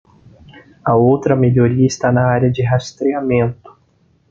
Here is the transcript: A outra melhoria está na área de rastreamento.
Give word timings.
A 0.83 0.95
outra 0.95 1.35
melhoria 1.35 1.85
está 1.85 2.11
na 2.11 2.25
área 2.27 2.49
de 2.49 2.63
rastreamento. 2.63 3.77